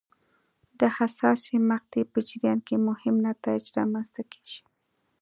[0.79, 4.61] د حساسې مقطعې په جریان کې مهم نتایج رامنځته کېږي.